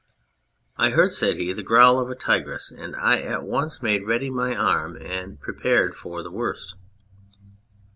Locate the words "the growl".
1.53-1.99